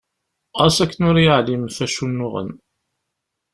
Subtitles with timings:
[0.59, 2.49] Ɣas akken ur yeɛlim ɣef wacu i nnuɣen.